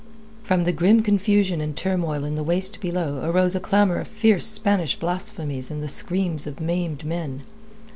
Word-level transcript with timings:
From 0.41 0.63
the 0.63 0.71
grim 0.71 1.03
confusion 1.03 1.61
and 1.61 1.77
turmoil 1.77 2.25
in 2.25 2.33
the 2.33 2.41
waist 2.43 2.79
below 2.79 3.21
arose 3.23 3.53
a 3.53 3.59
clamour 3.59 3.97
of 3.97 4.07
fierce 4.07 4.47
Spanish 4.47 4.95
blasphemies 4.97 5.69
and 5.69 5.83
the 5.83 5.87
screams 5.87 6.47
of 6.47 6.59
maimed 6.59 7.05
men. 7.05 7.43